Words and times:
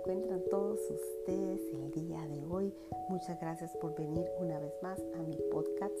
encuentran 0.00 0.42
todos 0.50 0.80
ustedes 0.90 1.60
el 1.74 1.90
día 1.90 2.26
de 2.26 2.42
hoy? 2.46 2.72
Muchas 3.10 3.38
gracias 3.38 3.76
por 3.76 3.94
venir 3.94 4.24
una 4.38 4.58
vez 4.58 4.72
más 4.82 4.98
a 5.14 5.22
mi 5.22 5.36
podcast 5.52 5.94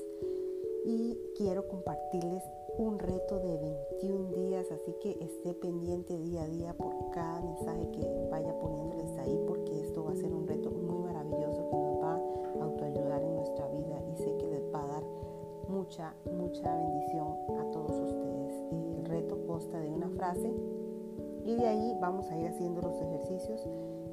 y 0.86 1.18
quiero 1.36 1.68
compartirles 1.68 2.42
un 2.78 2.98
reto 2.98 3.40
de 3.40 3.58
21 3.58 4.32
días, 4.32 4.66
así 4.72 4.94
que 5.02 5.18
esté 5.20 5.52
pendiente 5.52 6.16
día 6.16 6.44
a 6.44 6.46
día 6.46 6.72
por 6.72 7.10
cada 7.10 7.42
mensaje 7.42 7.90
que 7.90 8.28
vaya 8.30 8.58
poniéndoles 8.58 9.18
ahí 9.18 9.38
porque 9.46 9.82
esto 9.82 10.02
va 10.02 10.12
a 10.12 10.16
ser 10.16 10.32
un 10.32 10.48
reto 10.48 10.70
muy 10.70 10.98
maravilloso 11.00 11.68
que 11.68 11.76
nos 11.76 12.02
va 12.02 12.14
a 12.14 12.64
autoayudar 12.64 13.22
en 13.22 13.36
nuestra 13.36 13.68
vida 13.68 14.02
y 14.14 14.16
sé 14.16 14.34
que 14.38 14.46
les 14.46 14.62
va 14.72 14.82
a 14.82 14.86
dar 14.86 15.02
mucha, 15.68 16.14
mucha 16.24 16.74
bendición 16.74 17.36
a 17.58 17.70
todos 17.70 17.92
ustedes. 18.00 18.54
El 18.96 19.04
reto 19.04 19.46
consta 19.46 19.78
de 19.78 19.90
una 19.90 20.08
frase 20.08 20.50
y 21.44 21.54
de 21.54 21.66
ahí 21.66 21.96
vamos 22.00 22.30
a 22.30 22.36
ir 22.36 22.46
haciendo 22.48 22.80
los 22.80 23.00
ejercicios. 23.00 23.66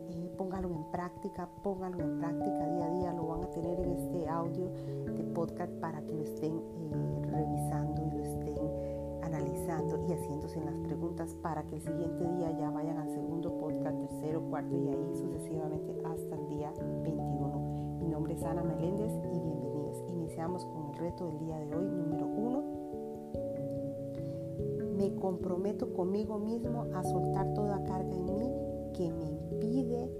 Eh, 0.09 0.31
póngalo 0.37 0.69
en 0.69 0.83
práctica, 0.91 1.49
póngalo 1.63 1.99
en 1.99 2.19
práctica 2.19 2.67
día 2.67 2.85
a 2.85 2.91
día. 2.91 3.13
Lo 3.13 3.27
van 3.27 3.43
a 3.43 3.49
tener 3.51 3.79
en 3.79 3.91
este 3.91 4.27
audio 4.27 4.69
de 5.15 5.23
podcast 5.33 5.71
para 5.79 6.01
que 6.01 6.13
lo 6.13 6.23
estén 6.23 6.55
eh, 6.55 7.21
revisando 7.29 8.05
y 8.05 8.11
lo 8.11 8.23
estén 8.23 8.57
analizando 9.23 10.05
y 10.07 10.13
haciéndose 10.13 10.63
las 10.63 10.77
preguntas 10.77 11.35
para 11.41 11.63
que 11.63 11.75
el 11.75 11.81
siguiente 11.81 12.25
día 12.35 12.51
ya 12.57 12.69
vayan 12.69 12.97
al 12.97 13.09
segundo 13.09 13.57
podcast, 13.57 13.99
tercero, 13.99 14.41
cuarto 14.49 14.75
y 14.77 14.87
ahí 14.87 15.15
sucesivamente 15.15 15.93
hasta 16.05 16.35
el 16.35 16.47
día 16.47 16.71
21. 17.03 17.99
Mi 17.99 18.07
nombre 18.07 18.35
es 18.35 18.43
Ana 18.43 18.63
Meléndez 18.63 19.11
y 19.33 19.39
bienvenidos. 19.39 20.03
Iniciamos 20.07 20.65
con 20.65 20.87
el 20.87 20.95
reto 20.95 21.25
del 21.25 21.39
día 21.39 21.59
de 21.59 21.75
hoy, 21.75 21.85
número 21.89 22.25
uno 22.25 22.76
me 24.97 25.13
comprometo 25.13 25.93
conmigo 25.93 26.39
mismo 26.39 26.87
a 26.95 27.03
soltar 27.03 27.53
toda 27.53 27.83
carga 27.83 28.15
en 28.15 28.25
mí 28.25 28.51
que 28.95 29.11
me 29.11 29.25
impide 29.25 30.11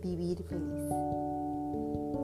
vivir 0.00 0.44
feliz. 0.44 0.88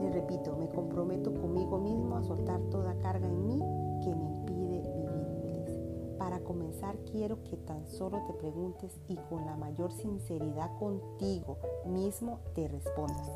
Le 0.01 0.09
repito, 0.11 0.55
me 0.55 0.69
comprometo 0.69 1.33
conmigo 1.33 1.77
mismo 1.77 2.15
a 2.15 2.23
soltar 2.23 2.61
toda 2.71 2.97
carga 2.99 3.27
en 3.27 3.47
mí 3.47 3.59
que 4.01 4.15
me 4.15 4.23
impide 4.23 4.81
vivir 4.81 5.09
feliz. 5.41 6.17
Para 6.17 6.39
comenzar, 6.39 6.97
quiero 7.11 7.43
que 7.43 7.57
tan 7.57 7.85
solo 7.85 8.23
te 8.27 8.33
preguntes 8.33 8.97
y 9.09 9.17
con 9.29 9.45
la 9.45 9.57
mayor 9.57 9.91
sinceridad 9.91 10.71
contigo 10.79 11.57
mismo 11.85 12.39
te 12.55 12.69
respondas. 12.69 13.29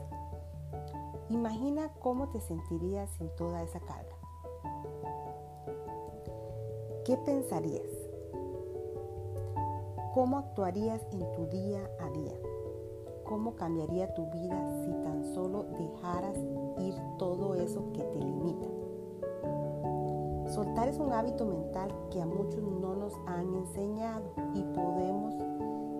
Imagina 1.30 1.92
cómo 2.00 2.30
te 2.30 2.39
sentirías 2.39 3.09
sin 3.17 3.27
toda 3.36 3.61
esa 3.61 3.81
carga. 3.81 4.16
¿Qué 7.03 7.17
pensarías? 7.17 7.91
¿Cómo 10.14 10.40
actuarías 10.40 11.00
en 11.14 11.20
tu 11.31 11.45
día 11.45 11.90
a 12.02 12.09
día? 12.09 12.34
¿Cómo 13.23 13.56
cambiaría 13.56 14.14
tu 14.14 14.26
vida 14.30 14.84
si 14.84 14.92
tan 15.06 15.23
solo 15.34 15.64
dejaras 15.80 16.36
ir 16.80 16.94
todo 17.17 17.56
eso 17.56 17.94
que 17.94 18.04
te 18.04 18.20
limita? 18.20 18.67
Soltar 20.50 20.89
es 20.89 21.00
un 21.00 21.14
hábito 21.14 21.45
mental 21.45 21.95
que 22.12 22.22
a 22.22 22.26
muchos 22.26 22.62
no 22.62 22.94
nos 22.94 23.14
han 23.26 23.56
enseñado 23.56 24.34
y 24.54 24.64
podemos 24.64 25.34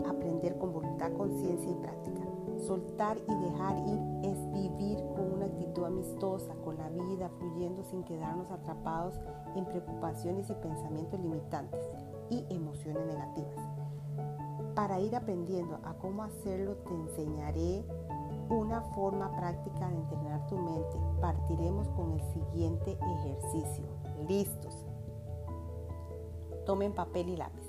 aprender 0.06 0.58
con 0.58 0.74
voluntad, 0.74 1.14
conciencia 1.14 1.72
y 1.72 1.76
práctica. 1.76 2.22
Soltar 2.68 3.18
y 3.18 3.36
dejar 3.46 3.78
ir 3.88 4.00
es 4.24 4.52
vivir 4.52 4.98
con 5.16 5.36
una 5.36 5.46
actitud 5.46 5.86
amistosa 5.86 6.54
con 6.66 6.78
la 6.78 6.90
vida, 6.90 7.30
fluyendo 7.40 7.82
sin 7.86 8.04
quedarnos 8.04 8.52
atrapados 8.52 9.22
en 9.56 9.64
preocupaciones 9.64 10.50
y 10.50 10.54
pensamientos 10.56 11.18
limitantes 11.22 11.82
y 12.30 12.46
emociones 12.50 13.06
negativas. 13.06 13.81
Para 14.76 15.00
ir 15.00 15.16
aprendiendo 15.16 15.80
a 15.84 15.94
cómo 15.96 16.24
hacerlo 16.24 16.76
te 16.78 16.94
enseñaré 16.94 17.84
una 18.50 18.82
forma 18.82 19.32
práctica 19.36 19.90
de 19.90 19.98
entrenar 19.98 20.48
tu 20.48 20.58
mente. 20.58 20.98
Partiremos 21.20 21.88
con 21.90 22.12
el 22.12 22.22
siguiente 22.34 22.98
ejercicio. 23.18 23.86
¿Listos? 24.28 24.86
Tomen 26.66 26.94
papel 26.94 27.30
y 27.30 27.38
lápiz. 27.38 27.66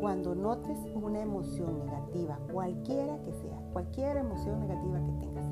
Cuando 0.00 0.34
notes 0.34 0.78
una 0.94 1.20
emoción 1.20 1.78
negativa, 1.78 2.38
cualquiera 2.52 3.18
que 3.22 3.32
sea, 3.32 3.58
cualquier 3.72 4.18
emoción 4.18 4.60
negativa 4.60 5.00
que 5.04 5.12
tengas, 5.12 5.46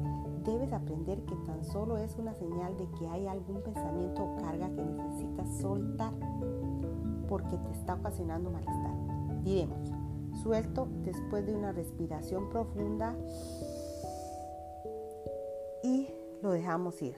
debes 0.45 0.73
aprender 0.73 1.25
que 1.25 1.35
tan 1.47 1.65
solo 1.65 1.97
es 1.97 2.17
una 2.17 2.35
señal 2.35 2.77
de 2.77 2.89
que 2.93 3.09
hay 3.09 3.27
algún 3.27 3.63
pensamiento 3.63 4.23
o 4.23 4.37
carga 4.37 4.69
que 4.75 4.85
necesitas 4.85 5.49
soltar 5.57 6.13
porque 7.29 7.57
te 7.57 7.71
está 7.73 7.95
ocasionando 7.95 8.51
malestar. 8.51 8.95
Diremos, 9.43 9.94
suelto 10.45 10.87
después 11.05 11.47
de 11.47 11.55
una 11.55 11.73
respiración 11.73 12.51
profunda 12.51 13.17
y 15.83 16.09
lo 16.43 16.53
dejamos 16.53 17.01
ir. 17.03 17.17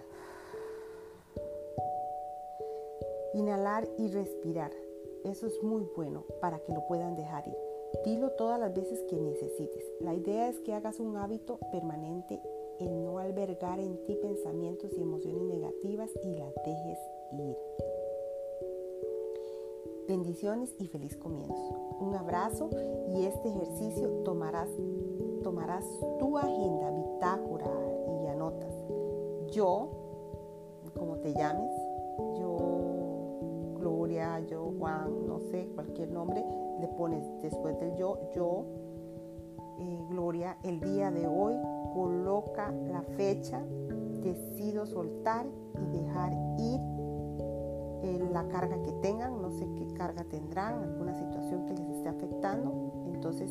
Inhalar 3.34 3.86
y 3.98 4.08
respirar. 4.08 4.70
Eso 5.24 5.48
es 5.48 5.60
muy 5.62 5.86
bueno 5.96 6.24
para 6.40 6.60
que 6.60 6.72
lo 6.72 6.86
puedan 6.86 7.16
dejar 7.16 7.46
ir. 7.48 7.56
Dilo 8.04 8.30
todas 8.30 8.60
las 8.60 8.72
veces 8.72 9.02
que 9.10 9.16
necesites. 9.16 9.84
La 10.00 10.14
idea 10.14 10.48
es 10.48 10.60
que 10.60 10.72
hagas 10.72 11.00
un 11.00 11.16
hábito 11.16 11.58
permanente 11.72 12.40
en 12.78 13.04
no 13.04 13.18
albergar 13.18 13.80
en 13.80 14.04
ti 14.06 14.16
pensamientos 14.22 14.92
y 14.96 15.02
emociones 15.02 15.42
negativas 15.42 16.10
y 16.22 16.34
las 16.36 16.54
dejes 16.64 16.98
ir. 17.32 17.56
Bendiciones 20.08 20.72
y 20.78 20.86
feliz 20.86 21.16
comienzo. 21.16 21.96
Un 21.98 22.14
abrazo 22.14 22.70
y 23.12 23.24
este 23.24 23.48
ejercicio 23.48 24.08
tomarás, 24.24 24.68
tomarás 25.42 25.84
tu 26.20 26.38
agenda, 26.38 26.92
bitácora 26.92 27.68
y 28.22 28.26
anotas. 28.28 28.72
Yo, 29.50 29.88
como 30.96 31.16
te 31.16 31.34
llames, 31.34 31.72
yo, 32.38 32.56
Gloria, 33.80 34.38
yo, 34.46 34.72
Juan, 34.78 35.26
no 35.26 35.40
sé, 35.40 35.68
cualquier 35.74 36.12
nombre, 36.12 36.44
le 36.80 36.86
pones 36.88 37.26
después 37.42 37.76
del 37.80 37.96
yo, 37.96 38.30
yo, 38.32 38.64
eh, 39.80 39.98
Gloria, 40.08 40.56
el 40.62 40.78
día 40.80 41.10
de 41.10 41.26
hoy, 41.26 41.54
coloca 41.94 42.70
la 42.70 43.02
fecha, 43.16 43.60
decido 44.22 44.86
soltar 44.86 45.46
y 45.74 45.98
dejar 45.98 46.32
ir 46.58 46.80
la 48.32 48.46
carga 48.48 48.80
que 48.82 48.92
tengan, 49.02 49.40
no 49.40 49.50
sé 49.50 49.66
qué 49.74 49.86
carga 49.94 50.24
tendrán, 50.24 50.82
alguna 50.82 51.14
situación 51.14 51.66
que 51.66 51.74
les 51.74 51.88
esté 51.90 52.08
afectando. 52.08 52.72
Entonces 53.06 53.50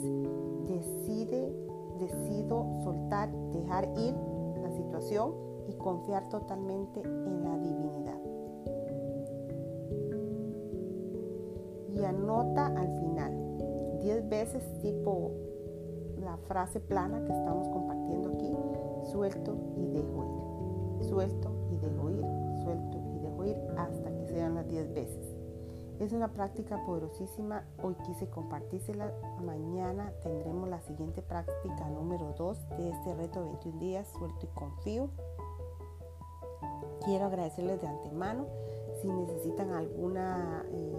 decide, 0.67 1.53
decido 1.99 2.65
soltar, 2.83 3.31
dejar 3.51 3.89
ir 3.97 4.15
la 4.61 4.71
situación 4.71 5.33
y 5.67 5.73
confiar 5.73 6.27
totalmente 6.29 7.01
en 7.01 7.43
la 7.43 7.57
divinidad. 7.57 8.19
Y 11.93 12.03
anota 12.03 12.67
al 12.67 12.89
final 12.99 13.97
10 14.01 14.29
veces 14.29 14.63
tipo 14.81 15.31
la 16.19 16.37
frase 16.37 16.79
plana 16.79 17.23
que 17.23 17.31
estamos 17.31 17.67
compartiendo 17.69 18.29
aquí, 18.29 18.51
suelto 19.11 19.55
y 19.77 19.87
dejo 19.87 20.99
ir, 20.99 21.05
suelto 21.05 21.51
y 21.71 21.77
dejo 21.77 22.09
ir, 22.11 22.25
suelto 22.63 22.97
y 23.15 23.19
dejo 23.19 23.45
ir 23.45 23.57
hasta 23.77 24.04
sean 24.35 24.55
las 24.55 24.67
10 24.67 24.93
veces. 24.93 25.25
Es 25.99 26.11
una 26.11 26.27
práctica 26.33 26.83
poderosísima. 26.85 27.63
Hoy 27.81 27.95
quise 28.05 28.29
compartírsela. 28.29 29.13
Mañana 29.45 30.11
tendremos 30.21 30.67
la 30.67 30.81
siguiente 30.81 31.21
práctica 31.21 31.89
número 31.89 32.35
2 32.37 32.69
de 32.77 32.89
este 32.89 33.15
reto 33.15 33.41
21 33.45 33.79
días, 33.79 34.07
suelto 34.09 34.45
y 34.45 34.49
confío. 34.49 35.09
Quiero 37.05 37.25
agradecerles 37.25 37.81
de 37.81 37.87
antemano. 37.87 38.45
Si 39.01 39.07
necesitan 39.07 39.71
alguna 39.71 40.65
eh, 40.69 40.97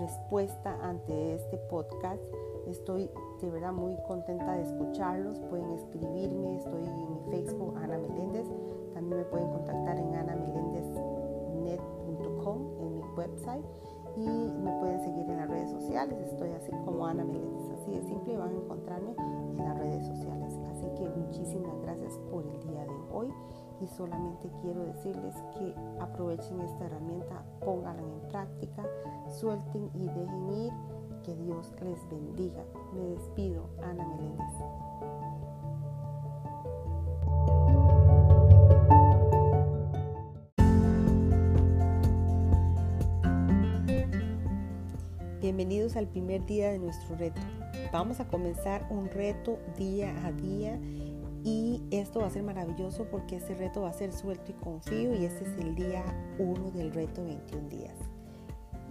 respuesta 0.00 0.76
ante 0.82 1.34
este 1.34 1.58
podcast, 1.70 2.22
estoy 2.66 3.08
de 3.40 3.50
verdad 3.50 3.72
muy 3.72 3.96
contenta 4.08 4.56
de 4.56 4.62
escucharlos. 4.62 5.38
Pueden 5.42 5.70
escribirme. 5.70 6.56
Estoy 6.56 6.86
en 6.86 7.12
mi 7.12 7.30
Facebook, 7.30 7.76
Ana 7.76 7.98
Meléndez. 7.98 8.46
También 8.94 9.18
me 9.18 9.24
pueden 9.26 9.48
contactar 9.50 9.96
en 9.96 10.12
Ana 10.16 10.34
Meléndez 10.34 11.15
en 11.74 12.92
mi 12.92 13.00
website 13.16 13.64
y 14.16 14.26
me 14.26 14.72
pueden 14.80 15.00
seguir 15.00 15.28
en 15.28 15.36
las 15.36 15.48
redes 15.48 15.70
sociales. 15.70 16.18
Estoy 16.32 16.50
así 16.52 16.70
como 16.84 17.06
Ana 17.06 17.24
Meléndez, 17.24 17.70
así 17.70 17.90
de 17.90 18.02
simple 18.02 18.36
van 18.36 18.50
a 18.50 18.54
encontrarme 18.54 19.14
en 19.18 19.58
las 19.58 19.78
redes 19.78 20.06
sociales. 20.06 20.58
Así 20.70 20.86
que 20.96 21.08
muchísimas 21.08 21.80
gracias 21.82 22.18
por 22.30 22.46
el 22.46 22.60
día 22.60 22.84
de 22.84 23.12
hoy 23.12 23.32
y 23.80 23.86
solamente 23.86 24.50
quiero 24.62 24.84
decirles 24.84 25.34
que 25.58 25.74
aprovechen 26.00 26.60
esta 26.60 26.86
herramienta, 26.86 27.44
pónganla 27.64 28.02
en 28.02 28.28
práctica, 28.28 28.84
suelten 29.28 29.90
y 29.94 30.06
dejen 30.06 30.50
ir. 30.52 30.72
Que 31.24 31.34
Dios 31.34 31.72
les 31.82 32.08
bendiga. 32.08 32.62
Me 32.94 33.00
despido, 33.00 33.68
Ana 33.82 34.06
Meléndez. 34.06 34.85
Bienvenidos 45.56 45.96
al 45.96 46.06
primer 46.06 46.44
día 46.44 46.70
de 46.70 46.78
nuestro 46.78 47.16
reto. 47.16 47.40
Vamos 47.90 48.20
a 48.20 48.28
comenzar 48.28 48.86
un 48.90 49.08
reto 49.08 49.58
día 49.78 50.14
a 50.26 50.30
día 50.30 50.78
y 51.44 51.82
esto 51.90 52.20
va 52.20 52.26
a 52.26 52.30
ser 52.30 52.42
maravilloso 52.42 53.06
porque 53.10 53.36
este 53.36 53.54
reto 53.54 53.80
va 53.80 53.88
a 53.88 53.94
ser 53.94 54.12
suelto 54.12 54.50
y 54.50 54.54
confío 54.62 55.14
y 55.14 55.24
este 55.24 55.44
es 55.44 55.58
el 55.58 55.74
día 55.74 56.04
1 56.38 56.72
del 56.72 56.92
reto 56.92 57.24
21 57.24 57.70
días. 57.70 57.96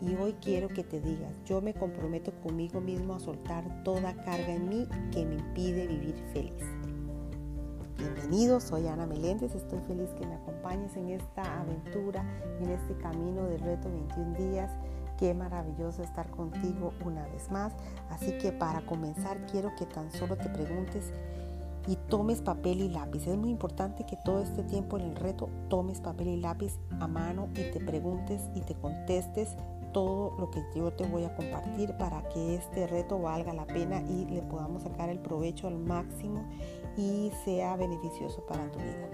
Y 0.02 0.16
hoy 0.16 0.34
quiero 0.42 0.68
que 0.68 0.84
te 0.84 1.00
digas, 1.00 1.40
yo 1.46 1.62
me 1.62 1.76
comprometo 1.76 2.32
conmigo 2.42 2.82
mismo 2.82 3.14
a 3.14 3.20
soltar 3.20 3.84
toda 3.84 4.16
carga 4.24 4.56
en 4.56 4.68
mí 4.68 4.88
que 5.12 5.24
me 5.24 5.36
impide 5.36 5.86
vivir 5.86 6.16
feliz. 6.34 6.64
Bienvenido, 8.00 8.60
soy 8.60 8.88
Ana 8.88 9.06
Meléndez, 9.06 9.54
estoy 9.54 9.82
feliz 9.82 10.10
que 10.20 10.26
me 10.26 10.34
acompañes 10.34 10.98
en 10.98 11.10
esta 11.10 11.62
aventura, 11.62 12.26
en 12.60 12.72
este 12.72 12.98
camino 12.98 13.46
del 13.46 13.60
reto 13.60 13.88
21 13.92 14.34
días. 14.34 14.72
Qué 15.18 15.34
maravilloso 15.34 16.04
estar 16.04 16.30
contigo 16.30 16.94
una 17.06 17.26
vez 17.28 17.50
más. 17.52 17.74
Así 18.10 18.38
que 18.38 18.52
para 18.52 18.86
comenzar 18.86 19.46
quiero 19.48 19.76
que 19.76 19.86
tan 19.86 20.12
solo 20.12 20.36
te 20.38 20.50
preguntes 20.50 21.14
y 21.88 21.96
tomes 21.96 22.42
papel 22.42 22.82
y 22.82 22.90
lápiz. 22.90 23.28
Es 23.28 23.38
muy 23.38 23.50
importante 23.50 24.06
que 24.06 24.18
todo 24.18 24.42
este 24.42 24.64
tiempo 24.64 24.98
en 24.98 25.06
el 25.06 25.16
reto 25.16 25.50
tomes 25.70 26.02
papel 26.02 26.28
y 26.28 26.38
lápiz 26.38 26.80
a 27.00 27.08
mano 27.08 27.48
y 27.52 27.72
te 27.72 27.80
preguntes 27.80 28.50
y 28.56 28.62
te 28.62 28.76
contestes 28.76 29.56
todo 29.94 30.38
lo 30.38 30.52
que 30.52 30.62
yo 30.76 30.92
te 30.92 31.08
voy 31.08 31.24
a 31.24 31.34
compartir 31.36 31.96
para 31.98 32.28
que 32.28 32.56
este 32.56 32.86
reto 32.86 33.18
valga 33.22 33.54
la 33.54 33.66
pena 33.66 34.02
y 34.02 34.26
le 34.26 34.42
podamos 34.42 34.84
sacar 34.84 35.10
el 35.10 35.20
provecho 35.20 35.68
al 35.68 35.78
máximo 35.78 36.44
y 36.98 37.32
sea 37.46 37.78
beneficioso 37.78 38.46
para 38.46 38.70
tu 38.72 38.80
vida. 38.80 39.10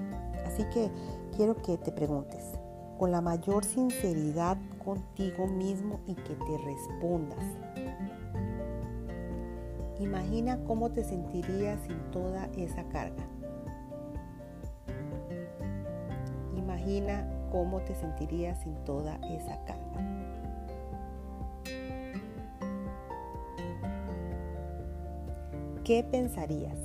Así 0.47 0.63
que 0.73 0.89
quiero 1.35 1.55
que 1.55 1.77
te 1.77 1.91
preguntes 1.91 2.53
con 2.97 3.11
la 3.11 3.21
mayor 3.21 3.63
sinceridad 3.63 4.57
contigo 4.83 5.47
mismo 5.47 5.99
y 6.07 6.15
que 6.15 6.35
te 6.35 6.57
respondas. 6.57 7.45
Imagina 9.99 10.59
cómo 10.65 10.91
te 10.91 11.03
sentirías 11.03 11.79
sin 11.81 11.99
toda 12.11 12.49
esa 12.57 12.83
carga. 12.89 13.23
Imagina 16.55 17.27
cómo 17.51 17.81
te 17.81 17.95
sentirías 17.95 18.61
sin 18.63 18.75
toda 18.83 19.15
esa 19.27 19.63
carga. 19.65 19.81
¿qué 25.91 26.05
pensarías? 26.05 26.77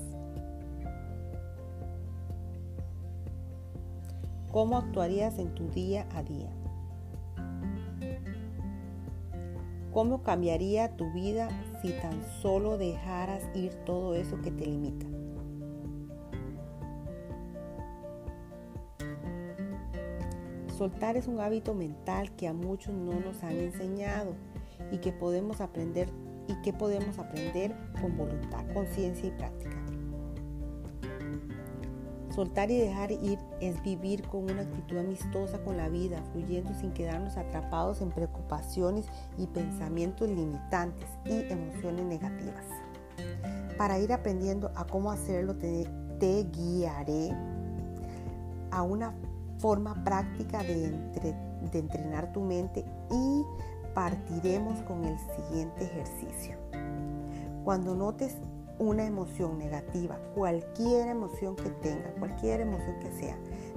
¿Cómo 4.51 4.79
actuarías 4.79 5.39
en 5.39 5.55
tu 5.55 5.69
día 5.69 6.09
a 6.13 6.25
día? 6.25 6.51
¿Cómo 9.97 10.23
cambiaría 10.23 10.95
tu 10.95 11.11
vida 11.11 11.49
si 11.81 11.89
tan 11.89 12.23
solo 12.43 12.77
dejaras 12.77 13.43
ir 13.55 13.73
todo 13.87 14.15
eso 14.15 14.39
que 14.43 14.51
te 14.51 14.67
limita? 14.67 15.07
Soltar 20.77 21.17
es 21.17 21.27
un 21.29 21.41
hábito 21.41 21.73
mental 21.73 22.31
que 22.37 22.47
a 22.47 22.53
muchos 22.53 22.93
no 22.93 23.19
nos 23.21 23.43
han 23.43 23.57
enseñado 23.57 24.35
y 24.93 24.99
que 24.99 25.13
podemos 25.13 25.63
aprender 25.63 26.11
y 26.47 26.61
qué 26.61 26.75
podemos 26.75 27.19
aprender 27.19 27.75
con 27.99 28.19
voluntad, 28.19 28.67
conciencia 28.75 29.29
y 29.29 29.31
práctica. 29.31 29.76
Soltar 32.37 32.71
y 32.71 32.77
dejar 32.77 33.13
ir 33.13 33.39
es 33.63 33.83
vivir 33.83 34.29
con 34.29 34.43
una 34.51 34.61
actitud 34.61 34.99
amistosa 34.99 35.59
con 35.65 35.79
la 35.79 35.89
vida, 35.89 36.23
fluyendo 36.33 36.75
sin 36.75 36.93
quedarnos 36.93 37.39
atrapados 37.39 38.03
en 38.03 38.11
preocupaciones 38.11 39.07
y 39.39 39.47
pensamientos 39.47 40.29
limitantes 40.29 41.09
y 41.25 41.51
emociones 41.51 42.05
negativas. 42.05 42.67
Para 43.79 43.99
ir 43.99 44.13
aprendiendo 44.13 44.71
a 44.75 44.87
cómo 44.87 45.11
hacerlo, 45.11 45.57
te, 45.57 45.89
guiaré 46.53 47.31
a 48.71 48.83
una 48.83 49.15
forma 49.57 50.05
práctica 50.05 50.63
de, 50.63 50.91
de 50.91 51.79
entrenar 51.79 52.35
tu 52.35 52.43
mente 52.43 52.85
y 53.11 53.45
partiremos 53.95 54.83
con 54.83 55.07
el 55.07 55.17
siguiente 55.19 55.85
ejercicio. 55.85 56.57
Cuando 57.65 57.95
notes 57.95 58.37
una 58.79 59.07
emoción 59.07 59.59
negativa, 59.59 60.19
cualquier 60.35 61.09
emoción 61.09 61.57
que 61.57 61.71
tenga, 61.71 62.11
cualquier 62.19 62.61
emoción 62.61 62.99
que 63.01 63.11
sea, 63.13 63.37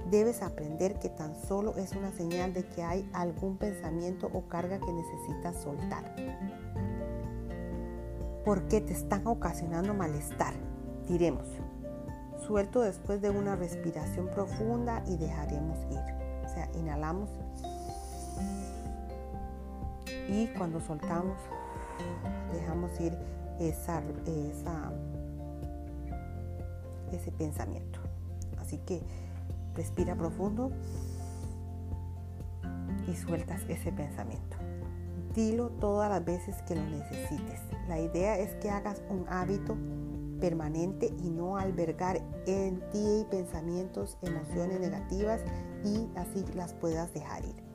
debes 0.09 0.41
aprender 0.41 0.99
que 0.99 1.09
tan 1.09 1.35
solo 1.35 1.75
es 1.75 1.93
una 1.93 2.11
señal 2.11 2.53
de 2.53 2.65
que 2.65 2.83
hay 2.83 3.09
algún 3.13 3.57
pensamiento 3.57 4.29
o 4.33 4.47
carga 4.47 4.79
que 4.79 4.91
necesitas 4.91 5.61
soltar. 5.61 6.15
Porque 8.43 8.81
te 8.81 8.93
están 8.93 9.27
ocasionando 9.27 9.93
malestar. 9.93 10.53
Diremos, 11.07 11.47
suelto 12.45 12.81
después 12.81 13.21
de 13.21 13.29
una 13.29 13.55
respiración 13.55 14.27
profunda 14.27 15.03
y 15.07 15.17
dejaremos 15.17 15.77
ir. 15.91 15.99
O 16.45 16.49
sea, 16.49 16.69
inhalamos 16.75 17.29
y 20.29 20.47
cuando 20.57 20.79
soltamos, 20.79 21.37
dejamos 22.53 22.99
ir 23.01 23.17
ese 23.59 23.91
pensamiento. 27.37 27.99
Así 28.59 28.77
que 28.79 29.01
respira 29.75 30.15
profundo 30.15 30.71
y 33.07 33.15
sueltas 33.15 33.61
ese 33.67 33.91
pensamiento. 33.91 34.57
Dilo 35.33 35.69
todas 35.69 36.09
las 36.09 36.25
veces 36.25 36.61
que 36.63 36.75
lo 36.75 36.83
necesites. 36.83 37.61
La 37.87 37.99
idea 37.99 38.37
es 38.37 38.55
que 38.55 38.69
hagas 38.69 39.01
un 39.09 39.25
hábito 39.29 39.77
permanente 40.39 41.13
y 41.23 41.29
no 41.29 41.57
albergar 41.57 42.21
en 42.45 42.79
ti 42.91 43.25
pensamientos, 43.29 44.17
emociones 44.21 44.79
negativas 44.79 45.41
y 45.83 46.07
así 46.17 46.45
las 46.55 46.73
puedas 46.73 47.13
dejar 47.13 47.43
ir 47.45 47.68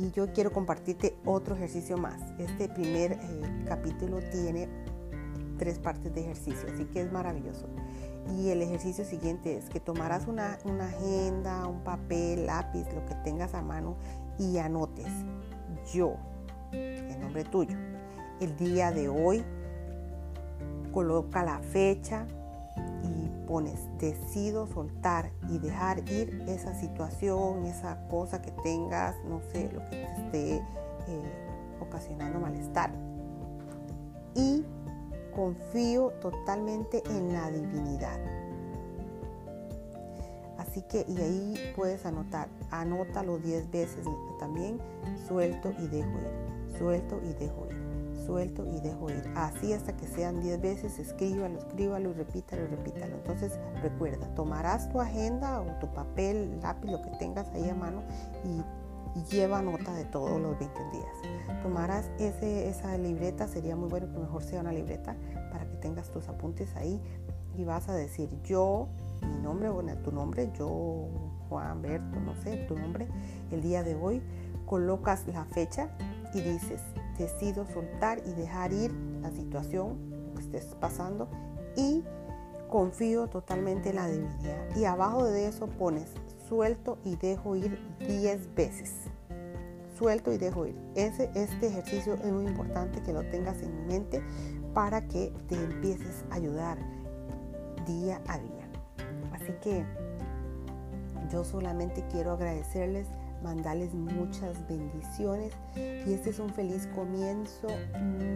y 0.00 0.10
yo 0.12 0.32
quiero 0.32 0.50
compartirte 0.50 1.14
otro 1.26 1.54
ejercicio 1.54 1.98
más. 1.98 2.22
Este 2.38 2.68
primer 2.68 3.12
eh, 3.12 3.18
capítulo 3.66 4.20
tiene 4.30 4.68
tres 5.58 5.78
partes 5.78 6.14
de 6.14 6.22
ejercicio, 6.22 6.68
así 6.72 6.86
que 6.86 7.02
es 7.02 7.12
maravilloso. 7.12 7.68
Y 8.34 8.48
el 8.48 8.62
ejercicio 8.62 9.04
siguiente 9.04 9.58
es 9.58 9.68
que 9.68 9.78
tomarás 9.78 10.26
una, 10.26 10.58
una 10.64 10.86
agenda, 10.86 11.66
un 11.66 11.84
papel, 11.84 12.46
lápiz, 12.46 12.86
lo 12.94 13.04
que 13.04 13.14
tengas 13.24 13.52
a 13.54 13.60
mano 13.60 13.96
y 14.38 14.56
anotes 14.56 15.08
yo, 15.92 16.16
en 16.72 17.20
nombre 17.20 17.44
tuyo, 17.44 17.76
el 18.40 18.56
día 18.56 18.92
de 18.92 19.08
hoy, 19.08 19.44
coloca 20.92 21.44
la 21.44 21.58
fecha, 21.58 22.26
pones, 23.50 23.80
decido 23.98 24.68
soltar 24.68 25.32
y 25.48 25.58
dejar 25.58 26.08
ir 26.08 26.44
esa 26.46 26.72
situación, 26.72 27.66
esa 27.66 28.06
cosa 28.06 28.40
que 28.40 28.52
tengas, 28.62 29.16
no 29.24 29.40
sé, 29.50 29.68
lo 29.72 29.80
que 29.86 29.90
te 29.90 30.04
esté 30.04 30.54
eh, 30.54 31.76
ocasionando 31.80 32.38
malestar. 32.38 32.92
Y 34.36 34.64
confío 35.34 36.12
totalmente 36.20 37.02
en 37.10 37.32
la 37.32 37.50
divinidad. 37.50 38.20
Así 40.56 40.82
que, 40.82 41.04
y 41.08 41.20
ahí 41.20 41.72
puedes 41.74 42.06
anotar, 42.06 42.46
anótalo 42.70 43.38
10 43.38 43.68
veces 43.72 44.06
también, 44.38 44.78
suelto 45.26 45.72
y 45.76 45.88
dejo 45.88 46.08
ir, 46.08 46.78
suelto 46.78 47.20
y 47.24 47.32
dejo 47.32 47.66
ir 47.66 47.69
suelto 48.20 48.66
y 48.66 48.80
dejo 48.80 49.10
ir. 49.10 49.22
Así 49.34 49.72
hasta 49.72 49.96
que 49.96 50.06
sean 50.06 50.40
10 50.40 50.60
veces, 50.60 50.98
escríbalo, 50.98 51.58
escríbalo 51.58 52.10
y 52.10 52.12
repítalo 52.12 52.66
repítalo. 52.66 53.16
Entonces 53.16 53.58
recuerda, 53.82 54.26
tomarás 54.34 54.88
tu 54.90 55.00
agenda 55.00 55.60
o 55.60 55.78
tu 55.78 55.92
papel, 55.92 56.60
lápiz, 56.62 56.90
lo 56.90 57.02
que 57.02 57.10
tengas 57.18 57.48
ahí 57.50 57.68
a 57.68 57.74
mano 57.74 58.02
y, 58.44 58.62
lleva 59.28 59.60
nota 59.60 59.92
de 59.94 60.04
todos 60.04 60.40
los 60.40 60.56
21 60.56 60.90
días. 60.92 61.62
Tomarás 61.64 62.08
ese, 62.20 62.68
esa 62.68 62.96
libreta, 62.96 63.48
sería 63.48 63.74
muy 63.74 63.88
bueno 63.88 64.06
que 64.12 64.18
mejor 64.18 64.44
sea 64.44 64.60
una 64.60 64.72
libreta 64.72 65.16
para 65.50 65.68
que 65.68 65.76
tengas 65.78 66.10
tus 66.10 66.28
apuntes 66.28 66.76
ahí 66.76 67.00
y 67.56 67.64
vas 67.64 67.88
a 67.88 67.92
decir 67.92 68.30
yo, 68.44 68.88
mi 69.22 69.42
nombre, 69.42 69.68
bueno, 69.68 69.96
tu 69.98 70.12
nombre, 70.12 70.50
yo, 70.56 71.08
Juan 71.48 71.82
Berto, 71.82 72.20
no 72.20 72.34
sé, 72.36 72.56
tu 72.68 72.78
nombre, 72.78 73.08
el 73.50 73.60
día 73.62 73.82
de 73.82 73.94
hoy, 73.94 74.22
colocas 74.66 75.26
la 75.26 75.44
fecha 75.44 75.88
y 76.32 76.40
dices, 76.40 76.80
decido 77.20 77.66
soltar 77.66 78.22
y 78.26 78.32
dejar 78.32 78.72
ir 78.72 78.92
la 79.20 79.30
situación 79.30 79.98
que 80.34 80.42
estés 80.42 80.74
pasando 80.76 81.28
y 81.76 82.02
confío 82.68 83.28
totalmente 83.28 83.90
en 83.90 83.96
la 83.96 84.08
divinidad. 84.08 84.76
Y 84.76 84.84
abajo 84.84 85.24
de 85.24 85.46
eso 85.46 85.66
pones 85.66 86.10
suelto 86.48 86.98
y 87.04 87.16
dejo 87.16 87.56
ir 87.56 87.78
10 87.98 88.54
veces. 88.54 88.94
Suelto 89.98 90.32
y 90.32 90.38
dejo 90.38 90.66
ir. 90.66 90.76
Ese, 90.94 91.30
este 91.34 91.66
ejercicio 91.66 92.14
es 92.14 92.32
muy 92.32 92.46
importante 92.46 93.02
que 93.02 93.12
lo 93.12 93.22
tengas 93.28 93.60
en 93.62 93.86
mente 93.86 94.22
para 94.72 95.06
que 95.06 95.32
te 95.48 95.56
empieces 95.56 96.24
a 96.30 96.36
ayudar 96.36 96.78
día 97.86 98.22
a 98.28 98.38
día. 98.38 98.68
Así 99.32 99.52
que 99.60 99.84
yo 101.30 101.44
solamente 101.44 102.02
quiero 102.10 102.32
agradecerles 102.32 103.06
mandarles 103.42 103.94
muchas 103.94 104.66
bendiciones. 104.68 105.52
Y 105.76 106.12
este 106.12 106.30
es 106.30 106.38
un 106.38 106.50
feliz 106.50 106.86
comienzo, 106.94 107.68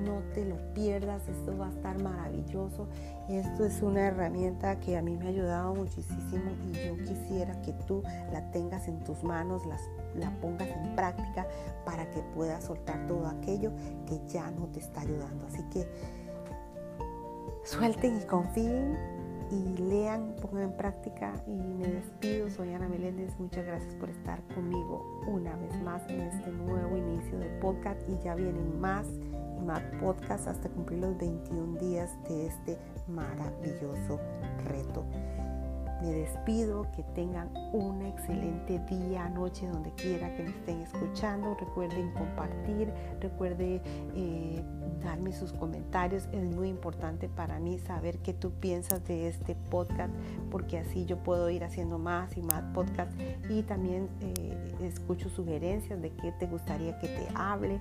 no 0.05 0.23
te 0.35 0.45
lo 0.45 0.57
pierdas, 0.75 1.27
esto 1.29 1.57
va 1.57 1.69
a 1.69 1.71
estar 1.71 2.01
maravilloso, 2.03 2.89
esto 3.29 3.65
es 3.65 3.83
una 3.83 4.09
herramienta 4.09 4.79
que 4.81 4.97
a 4.97 5.03
mí 5.03 5.17
me 5.17 5.27
ha 5.27 5.29
ayudado 5.29 5.75
muchísimo 5.75 6.53
y 6.69 6.87
yo 6.87 6.97
quisiera 7.05 7.61
que 7.63 7.73
tú 7.87 8.03
la 8.33 8.51
tengas 8.51 8.89
en 8.89 9.03
tus 9.05 9.23
manos, 9.23 9.63
la 10.15 10.31
pongas 10.41 10.69
en 10.69 10.95
práctica 10.95 11.47
para 11.85 12.09
que 12.11 12.21
puedas 12.35 12.65
soltar 12.65 13.07
todo 13.07 13.27
aquello 13.27 13.73
que 14.07 14.21
ya 14.29 14.51
no 14.51 14.67
te 14.67 14.81
está 14.81 15.01
ayudando. 15.01 15.47
Así 15.47 15.63
que 15.71 15.87
suelten 17.65 18.21
y 18.21 18.25
confíen 18.25 19.14
y 19.55 19.79
lean, 19.79 20.35
pongan 20.43 20.65
en 20.65 20.73
práctica 20.73 21.33
y 21.47 21.53
me 21.53 21.87
despido. 21.87 22.51
Soy 22.51 22.73
Ana 22.73 22.89
Meléndez, 22.89 23.39
muchas 23.39 23.65
gracias 23.65 23.95
por 23.95 24.11
estar 24.11 24.43
conmigo 24.55 25.23
una 25.27 25.55
vez 25.57 25.81
más 25.83 26.03
en 26.09 26.23
este 26.23 26.51
nuevo 26.51 26.97
inicio 26.97 27.39
de 27.39 27.49
podcast 27.61 28.01
y 28.09 28.19
ya 28.25 28.35
vienen 28.35 28.81
más 28.81 29.07
y 29.57 29.61
más 29.65 29.83
podcasts 30.01 30.49
hasta 30.49 30.69
cumplir 30.69 31.01
los 31.01 31.17
21 31.19 31.79
días 31.79 32.11
de 32.29 32.47
este 32.47 32.79
maravilloso 33.07 34.19
reto. 34.65 35.05
Me 36.03 36.13
despido, 36.13 36.87
que 36.95 37.03
tengan 37.15 37.49
un 37.73 38.03
excelente 38.03 38.79
día, 38.91 39.29
noche, 39.29 39.67
donde 39.69 39.91
quiera 39.93 40.35
que 40.37 40.43
me 40.43 40.51
estén 40.51 40.81
escuchando. 40.83 41.57
Recuerden 41.59 42.13
compartir, 42.13 42.93
recuerden 43.21 43.81
eh, 44.15 44.63
darme 45.03 45.33
sus 45.33 45.53
comentarios. 45.53 46.29
Es 46.33 46.45
muy 46.45 46.69
importante 46.69 47.29
para 47.29 47.59
mí 47.59 47.79
saber 47.79 48.19
qué 48.19 48.33
tú 48.33 48.53
piensas 48.53 49.05
de 49.07 49.29
este 49.29 49.55
podcast, 49.55 50.13
porque 50.51 50.79
así 50.79 51.05
yo 51.05 51.19
puedo 51.19 51.51
ir 51.51 51.65
haciendo 51.65 51.99
más 51.99 52.37
y 52.37 52.43
más 52.43 52.63
podcasts 52.75 53.15
y 53.49 53.63
también 53.63 54.09
eh, 54.21 54.75
escucho 54.83 55.29
sugerencias 55.29 56.01
de 56.01 56.11
qué 56.11 56.33
te 56.33 56.47
gustaría 56.47 56.99
que 56.99 57.09
te 57.09 57.29
hable, 57.35 57.81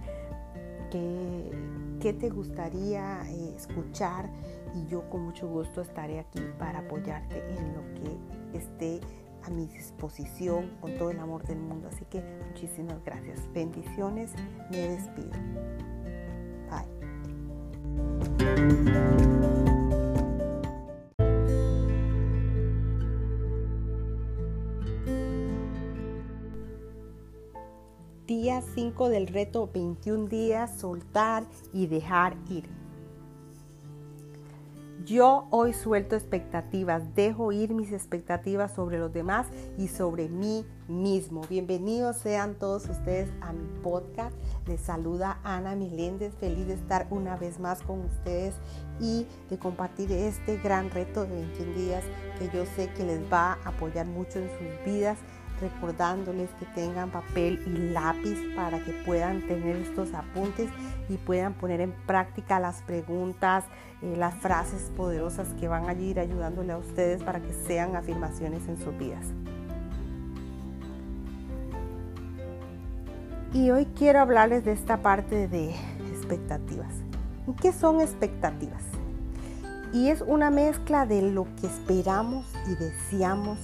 qué, 0.92 1.52
qué 2.00 2.14
te 2.14 2.30
gustaría 2.30 3.24
eh, 3.30 3.54
escuchar 3.56 4.30
y 4.76 4.88
yo 4.88 5.10
con 5.10 5.22
mucho 5.22 5.48
gusto 5.48 5.82
estaré 5.82 6.20
aquí 6.20 6.42
para 6.58 6.80
apoyarte 6.80 7.44
en 7.58 7.74
lo 7.74 7.82
que 7.94 8.58
esté 8.58 9.00
a 9.46 9.50
mi 9.50 9.68
disposición 9.68 10.72
con 10.82 10.98
todo 10.98 11.12
el 11.12 11.20
amor 11.20 11.44
del 11.44 11.60
mundo. 11.60 11.90
Así 11.92 12.06
que 12.06 12.24
muchísimas 12.48 13.04
gracias. 13.04 13.40
Bendiciones. 13.54 14.32
Me 14.72 14.78
despido. 14.78 15.32
Día 28.28 28.62
5 28.62 29.10
del 29.10 29.28
reto 29.28 29.70
21 29.74 30.28
días, 30.28 30.80
soltar 30.80 31.46
y 31.74 31.88
dejar 31.88 32.36
ir. 32.50 32.83
Yo 35.06 35.48
hoy 35.50 35.74
suelto 35.74 36.16
expectativas, 36.16 37.14
dejo 37.14 37.52
ir 37.52 37.74
mis 37.74 37.92
expectativas 37.92 38.74
sobre 38.74 39.00
los 39.00 39.12
demás 39.12 39.48
y 39.78 39.90
sobre 39.90 40.30
mí 40.30 40.66
mismo. 40.88 41.42
Bienvenidos 41.50 42.16
sean 42.16 42.56
todos 42.56 42.88
ustedes 42.88 43.30
a 43.42 43.52
mi 43.52 43.68
podcast. 43.82 44.34
Les 44.66 44.80
saluda 44.80 45.40
Ana 45.44 45.76
Miléndez, 45.76 46.34
feliz 46.40 46.68
de 46.68 46.76
estar 46.76 47.08
una 47.10 47.36
vez 47.36 47.60
más 47.60 47.82
con 47.82 48.00
ustedes 48.00 48.56
y 49.02 49.28
de 49.50 49.60
compartir 49.60 50.10
este 50.14 50.58
gran 50.60 50.90
reto 50.90 51.26
de 51.26 51.36
21 51.36 51.74
días 51.74 52.04
que 52.40 52.50
yo 52.56 52.66
sé 52.66 52.90
que 52.94 53.04
les 53.04 53.22
va 53.32 53.60
a 53.66 53.70
apoyar 53.70 54.06
mucho 54.06 54.40
en 54.40 54.50
sus 54.52 54.86
vidas 54.86 55.18
recordándoles 55.62 56.50
que 56.60 56.66
tengan 56.68 57.10
papel 57.10 57.62
y 57.66 57.92
lápiz 57.92 58.38
para 58.56 58.84
que 58.84 58.92
puedan 59.06 59.42
tener 59.48 59.78
estos 59.78 60.14
apuntes 60.14 60.70
y 61.10 61.18
puedan 61.18 61.54
poner 61.54 61.82
en 61.82 61.94
práctica 62.06 62.60
las 62.60 62.82
preguntas, 62.82 63.66
eh, 64.02 64.16
las 64.18 64.36
frases 64.36 64.92
poderosas 64.96 65.48
que 65.60 65.68
van 65.68 65.88
a 65.88 65.94
ir 65.94 66.20
ayudándole 66.20 66.74
a 66.74 66.78
ustedes 66.78 67.24
para 67.24 67.42
que 67.42 67.54
sean 67.54 67.96
afirmaciones 67.96 68.68
en 68.68 68.78
sus 68.78 68.98
vidas. 68.98 69.26
Y 73.54 73.70
hoy 73.70 73.86
quiero 73.96 74.20
hablarles 74.20 74.66
de 74.66 74.72
esta 74.72 75.04
parte 75.04 75.48
de 75.48 75.76
expectativas. 76.12 76.92
¿Qué 77.62 77.72
son 77.72 78.02
expectativas? 78.02 78.82
Y 79.94 80.10
es 80.10 80.22
una 80.22 80.50
mezcla 80.50 81.06
de 81.06 81.22
lo 81.22 81.46
que 81.62 81.68
esperamos 81.68 82.48
y 82.68 82.76
deseamos 82.76 83.60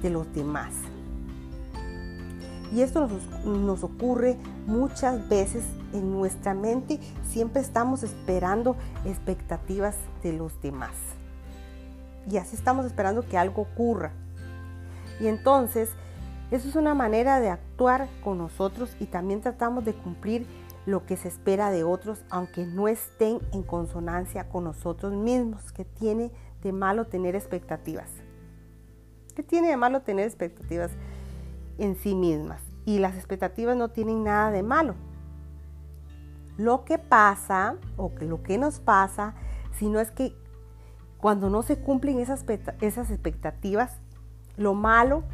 de 0.00 0.10
los 0.10 0.32
demás. 0.32 0.72
Y 2.72 2.80
esto 2.80 3.06
nos, 3.44 3.84
ocurre 3.84 4.38
muchas 4.66 5.28
veces 5.28 5.62
en 5.92 6.10
nuestra 6.10 6.54
mente. 6.54 6.98
Siempre 7.28 7.60
estamos 7.60 8.02
esperando 8.02 8.76
expectativas 9.04 9.96
de 10.22 10.32
los 10.32 10.58
demás. 10.62 10.92
Y 12.30 12.38
así 12.38 12.56
estamos 12.56 12.86
esperando 12.86 13.28
que 13.28 13.36
algo 13.36 13.62
ocurra. 13.62 14.12
Y 15.20 15.26
entonces, 15.26 15.90
eso 16.50 16.68
es 16.68 16.74
una 16.74 16.94
manera 16.94 17.40
de 17.40 17.50
actuar 17.50 18.08
con 18.24 18.38
nosotros 18.38 18.96
y 19.00 19.06
también 19.06 19.42
tratamos 19.42 19.84
de 19.84 19.92
cumplir 19.92 20.46
lo 20.86 21.04
que 21.04 21.16
se 21.16 21.28
espera 21.28 21.70
de 21.70 21.84
otros, 21.84 22.24
aunque 22.30 22.64
no 22.64 22.88
estén 22.88 23.38
en 23.52 23.62
consonancia 23.62 24.48
con 24.48 24.64
nosotros 24.64 25.12
mismos. 25.12 25.72
¿Qué 25.72 25.84
tiene 25.84 26.30
de 26.62 26.72
malo 26.72 27.06
tener 27.06 27.36
expectativas? 27.36 28.10
¿Qué 29.36 29.42
tiene 29.42 29.68
de 29.68 29.76
malo 29.76 30.00
tener 30.00 30.26
expectativas? 30.26 30.90
En 31.82 31.96
sí 31.96 32.14
mismas 32.14 32.62
y 32.84 33.00
las 33.00 33.16
expectativas 33.16 33.76
no 33.76 33.88
tienen 33.88 34.22
nada 34.22 34.50
de 34.50 34.62
malo. 34.62 34.94
Lo 36.56 36.84
que 36.84 36.98
pasa 36.98 37.76
o 37.96 38.14
que 38.14 38.24
lo 38.24 38.42
que 38.42 38.56
nos 38.56 38.78
pasa, 38.78 39.34
sino 39.78 39.98
es 39.98 40.10
que 40.10 40.36
cuando 41.18 41.50
no 41.50 41.62
se 41.62 41.80
cumplen 41.80 42.20
esas, 42.20 42.44
esas 42.80 43.10
expectativas, 43.10 43.98
lo 44.56 44.74
malo 44.74 45.24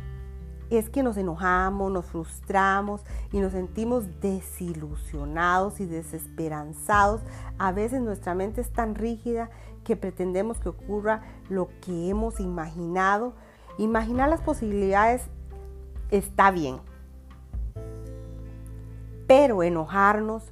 es 0.70 0.88
que 0.90 1.02
nos 1.02 1.16
enojamos, 1.16 1.90
nos 1.90 2.06
frustramos 2.06 3.04
y 3.32 3.40
nos 3.40 3.52
sentimos 3.52 4.20
desilusionados 4.20 5.80
y 5.80 5.86
desesperanzados. 5.86 7.22
A 7.58 7.72
veces 7.72 8.00
nuestra 8.00 8.34
mente 8.34 8.60
es 8.60 8.70
tan 8.70 8.94
rígida 8.94 9.50
que 9.84 9.96
pretendemos 9.96 10.58
que 10.60 10.68
ocurra 10.68 11.22
lo 11.48 11.68
que 11.80 12.08
hemos 12.08 12.40
imaginado. 12.40 13.34
Imaginar 13.78 14.28
las 14.28 14.42
posibilidades 14.42 15.30
está 16.10 16.50
bien. 16.50 16.80
Pero 19.26 19.62
enojarnos 19.62 20.42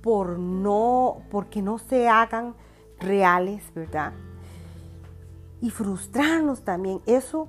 por 0.00 0.38
no, 0.38 1.22
porque 1.30 1.62
no 1.62 1.78
se 1.78 2.08
hagan 2.08 2.54
reales, 3.00 3.62
¿verdad? 3.74 4.12
Y 5.60 5.70
frustrarnos 5.70 6.62
también, 6.62 7.00
eso 7.06 7.48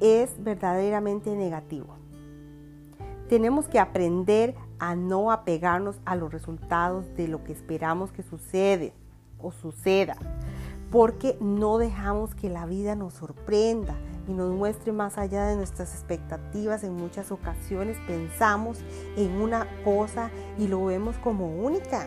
es 0.00 0.42
verdaderamente 0.42 1.34
negativo. 1.34 1.88
Tenemos 3.28 3.68
que 3.68 3.78
aprender 3.78 4.54
a 4.78 4.94
no 4.94 5.32
apegarnos 5.32 6.00
a 6.04 6.16
los 6.16 6.32
resultados 6.32 7.04
de 7.16 7.28
lo 7.28 7.42
que 7.44 7.52
esperamos 7.52 8.12
que 8.12 8.22
sucede 8.22 8.92
o 9.40 9.52
suceda, 9.52 10.16
porque 10.90 11.36
no 11.40 11.78
dejamos 11.78 12.34
que 12.34 12.48
la 12.48 12.64
vida 12.64 12.94
nos 12.94 13.14
sorprenda, 13.14 13.96
y 14.28 14.32
nos 14.32 14.54
muestre 14.54 14.92
más 14.92 15.18
allá 15.18 15.46
de 15.46 15.56
nuestras 15.56 15.94
expectativas. 15.94 16.84
En 16.84 16.94
muchas 16.94 17.32
ocasiones 17.32 17.96
pensamos 18.06 18.78
en 19.16 19.32
una 19.40 19.66
cosa 19.82 20.30
y 20.58 20.68
lo 20.68 20.84
vemos 20.84 21.16
como 21.16 21.48
única. 21.48 22.06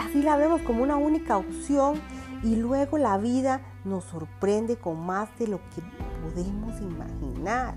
Así 0.00 0.22
la 0.22 0.36
vemos 0.36 0.60
como 0.62 0.82
una 0.82 0.96
única 0.96 1.38
opción 1.38 2.00
y 2.42 2.56
luego 2.56 2.98
la 2.98 3.16
vida 3.16 3.62
nos 3.84 4.04
sorprende 4.04 4.76
con 4.76 5.06
más 5.06 5.28
de 5.38 5.46
lo 5.46 5.58
que 5.74 5.82
podemos 6.22 6.80
imaginar. 6.80 7.74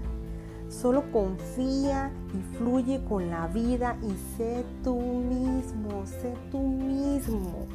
Solo 0.67 1.03
confía 1.11 2.11
y 2.33 2.57
fluye 2.57 3.03
con 3.07 3.29
la 3.29 3.47
vida 3.47 3.95
y 4.01 4.15
sé 4.35 4.65
tú 4.83 4.99
mismo, 4.99 6.05
sé 6.07 6.33
tú 6.51 6.59
mismo. 6.59 7.67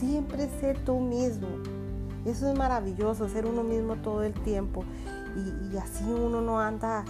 Siempre 0.00 0.48
sé 0.60 0.74
tú 0.84 0.98
mismo. 0.98 1.48
Eso 2.24 2.50
es 2.50 2.58
maravilloso, 2.58 3.28
ser 3.28 3.46
uno 3.46 3.62
mismo 3.62 3.96
todo 3.96 4.22
el 4.22 4.32
tiempo 4.32 4.84
y, 5.36 5.76
así 5.76 6.04
uno 6.04 6.40
no 6.40 6.60
anda 6.60 7.04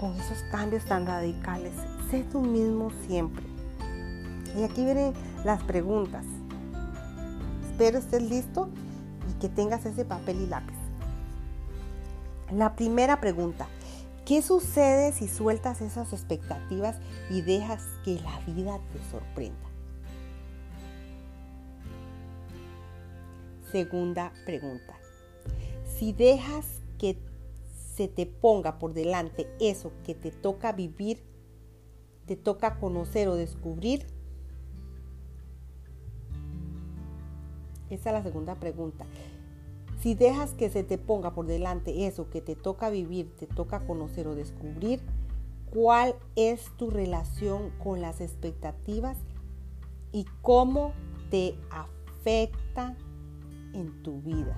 con 0.00 0.14
esos 0.14 0.38
cambios 0.50 0.84
tan 0.84 1.06
radicales. 1.06 1.72
Sé 2.10 2.24
tú 2.30 2.40
mismo 2.40 2.90
siempre. 3.06 3.44
Y 4.56 4.62
aquí 4.62 4.84
vienen 4.84 5.14
las 5.44 5.62
preguntas. 5.62 6.24
Espero 7.70 7.98
estés 7.98 8.22
listo 8.22 8.68
y 9.28 9.40
que 9.40 9.48
tengas 9.48 9.84
ese 9.84 10.04
papel 10.04 10.40
y 10.42 10.46
lápiz. 10.46 10.76
La 12.52 12.76
primera 12.76 13.20
pregunta, 13.20 13.66
¿qué 14.24 14.42
sucede 14.42 15.12
si 15.12 15.26
sueltas 15.26 15.80
esas 15.80 16.12
expectativas 16.12 16.96
y 17.28 17.42
dejas 17.42 17.82
que 18.04 18.20
la 18.20 18.38
vida 18.46 18.78
te 18.92 19.10
sorprenda? 19.10 19.75
Segunda 23.70 24.32
pregunta. 24.44 24.98
Si 25.98 26.12
dejas 26.12 26.82
que 26.98 27.18
se 27.94 28.08
te 28.08 28.26
ponga 28.26 28.78
por 28.78 28.92
delante 28.92 29.48
eso 29.58 29.92
que 30.04 30.14
te 30.14 30.30
toca 30.30 30.72
vivir, 30.72 31.24
te 32.26 32.36
toca 32.36 32.78
conocer 32.78 33.28
o 33.28 33.36
descubrir? 33.36 34.06
Esa 37.88 38.10
es 38.10 38.14
la 38.14 38.22
segunda 38.22 38.56
pregunta. 38.56 39.06
Si 40.00 40.14
dejas 40.14 40.52
que 40.52 40.68
se 40.68 40.84
te 40.84 40.98
ponga 40.98 41.34
por 41.34 41.46
delante 41.46 42.06
eso 42.06 42.28
que 42.28 42.40
te 42.40 42.54
toca 42.54 42.90
vivir, 42.90 43.34
te 43.36 43.46
toca 43.46 43.86
conocer 43.86 44.28
o 44.28 44.34
descubrir, 44.34 45.00
¿cuál 45.72 46.14
es 46.34 46.70
tu 46.76 46.90
relación 46.90 47.70
con 47.82 48.00
las 48.02 48.20
expectativas 48.20 49.16
y 50.12 50.26
cómo 50.42 50.92
te 51.30 51.56
afecta 51.70 52.94
en 53.76 54.02
tu 54.02 54.20
vida? 54.22 54.56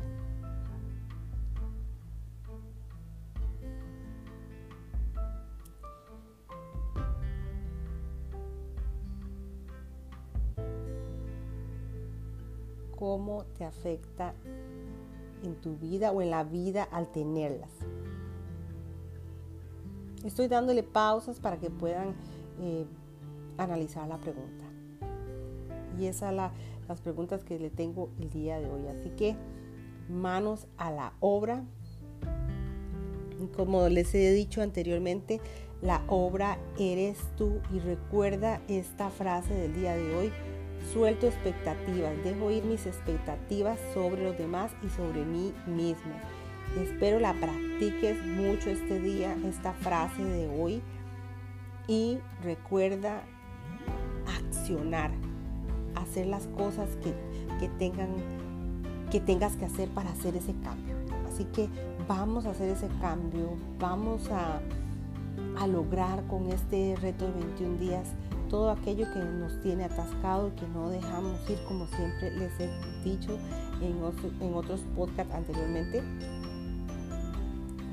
cómo 12.98 13.44
te 13.56 13.64
afecta 13.64 14.34
en 15.44 15.54
tu 15.60 15.76
vida 15.76 16.10
o 16.10 16.20
en 16.20 16.30
la 16.30 16.42
vida 16.42 16.82
al 16.82 17.06
tenerlas. 17.12 17.70
Estoy 20.24 20.48
dándole 20.48 20.82
pausas 20.82 21.38
para 21.38 21.58
que 21.58 21.70
puedan 21.70 22.16
eh, 22.60 22.84
analizar 23.56 24.08
la 24.08 24.18
pregunta. 24.18 24.64
Y 25.96 26.06
esas 26.06 26.34
son 26.34 26.50
las 26.88 27.00
preguntas 27.00 27.44
que 27.44 27.58
le 27.58 27.70
tengo 27.70 28.10
el 28.20 28.30
día 28.30 28.58
de 28.58 28.68
hoy. 28.68 28.86
Así 28.88 29.10
que 29.10 29.36
manos 30.08 30.66
a 30.76 30.90
la 30.90 31.12
obra. 31.20 31.64
Como 33.54 33.88
les 33.88 34.14
he 34.14 34.32
dicho 34.32 34.62
anteriormente, 34.62 35.40
la 35.82 36.02
obra 36.08 36.58
eres 36.78 37.18
tú. 37.36 37.60
Y 37.72 37.78
recuerda 37.78 38.60
esta 38.68 39.10
frase 39.10 39.54
del 39.54 39.74
día 39.74 39.94
de 39.94 40.14
hoy 40.16 40.32
Suelto 40.92 41.26
expectativas, 41.26 42.12
dejo 42.24 42.50
ir 42.50 42.64
mis 42.64 42.86
expectativas 42.86 43.78
sobre 43.92 44.24
los 44.24 44.38
demás 44.38 44.72
y 44.82 44.88
sobre 44.88 45.24
mí 45.24 45.52
mismo. 45.66 46.14
Espero 46.80 47.20
la 47.20 47.34
practiques 47.34 48.24
mucho 48.24 48.70
este 48.70 48.98
día, 48.98 49.36
esta 49.44 49.74
frase 49.74 50.22
de 50.24 50.48
hoy. 50.48 50.82
Y 51.88 52.18
recuerda 52.42 53.22
accionar, 54.26 55.10
hacer 55.98 56.26
las 56.26 56.46
cosas 56.48 56.88
que, 57.02 57.68
tengan, 57.78 58.08
que 59.10 59.20
tengas 59.20 59.56
que 59.56 59.64
hacer 59.64 59.88
para 59.90 60.10
hacer 60.10 60.36
ese 60.36 60.54
cambio. 60.62 60.94
Así 61.32 61.44
que 61.44 61.68
vamos 62.08 62.46
a 62.46 62.50
hacer 62.50 62.70
ese 62.70 62.88
cambio, 63.00 63.50
vamos 63.78 64.30
a, 64.30 64.60
a 65.58 65.66
lograr 65.66 66.26
con 66.26 66.48
este 66.50 66.96
reto 66.96 67.26
de 67.26 67.32
21 67.32 67.78
días 67.78 68.08
todo 68.48 68.70
aquello 68.70 69.06
que 69.12 69.20
nos 69.20 69.60
tiene 69.60 69.84
atascado 69.84 70.48
y 70.48 70.50
que 70.52 70.66
no 70.68 70.88
dejamos 70.88 71.38
ir, 71.48 71.58
como 71.66 71.86
siempre 71.86 72.30
les 72.32 72.52
he 72.58 72.70
dicho 73.04 73.38
en, 73.80 74.02
otros 74.54 74.80
podcasts 74.96 75.34
anteriormente. 75.34 76.02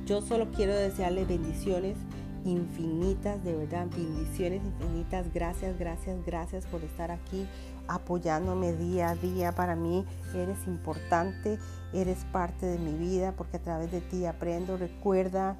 Yo 0.05 0.21
solo 0.21 0.47
quiero 0.51 0.73
desearles 0.73 1.27
bendiciones 1.27 1.97
infinitas, 2.45 3.43
de 3.43 3.55
verdad, 3.55 3.87
bendiciones 3.87 4.63
infinitas. 4.63 5.33
Gracias, 5.33 5.77
gracias, 5.77 6.23
gracias 6.25 6.65
por 6.67 6.83
estar 6.83 7.11
aquí 7.11 7.47
apoyándome 7.87 8.73
día 8.73 9.09
a 9.09 9.15
día. 9.15 9.51
Para 9.51 9.75
mí 9.75 10.05
eres 10.33 10.65
importante, 10.67 11.59
eres 11.93 12.23
parte 12.31 12.65
de 12.65 12.77
mi 12.77 12.93
vida 12.93 13.33
porque 13.35 13.57
a 13.57 13.61
través 13.61 13.91
de 13.91 14.01
ti 14.01 14.25
aprendo. 14.25 14.77
Recuerda 14.77 15.57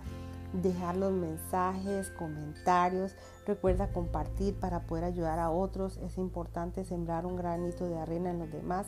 dejar 0.53 0.95
los 0.95 1.11
mensajes, 1.11 2.11
comentarios. 2.11 3.15
Recuerda 3.47 3.91
compartir 3.91 4.55
para 4.55 4.81
poder 4.81 5.05
ayudar 5.05 5.39
a 5.39 5.49
otros. 5.49 5.97
Es 5.97 6.17
importante 6.17 6.85
sembrar 6.85 7.25
un 7.25 7.35
granito 7.35 7.89
de 7.89 7.97
arena 7.97 8.29
en 8.29 8.39
los 8.39 8.51
demás. 8.51 8.87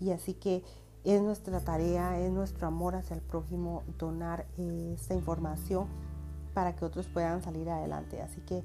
Y 0.00 0.10
así 0.10 0.34
que 0.34 0.62
es 1.04 1.22
nuestra 1.22 1.60
tarea, 1.60 2.20
es 2.20 2.30
nuestro 2.30 2.66
amor 2.66 2.94
hacia 2.94 3.14
el 3.14 3.22
prójimo 3.22 3.82
donar 3.98 4.46
esta 4.58 5.14
información 5.14 6.07
para 6.58 6.74
que 6.74 6.84
otros 6.84 7.06
puedan 7.06 7.40
salir 7.40 7.70
adelante. 7.70 8.20
Así 8.20 8.40
que 8.40 8.64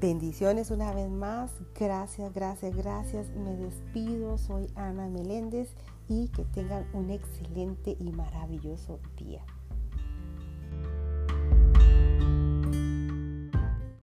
bendiciones 0.00 0.70
una 0.70 0.94
vez 0.94 1.10
más. 1.10 1.50
Gracias, 1.78 2.32
gracias, 2.32 2.74
gracias. 2.74 3.28
Me 3.36 3.54
despido. 3.54 4.38
Soy 4.38 4.72
Ana 4.76 5.06
Meléndez 5.06 5.74
y 6.08 6.28
que 6.28 6.44
tengan 6.44 6.86
un 6.94 7.10
excelente 7.10 7.98
y 8.00 8.12
maravilloso 8.12 8.98
día. 9.18 9.44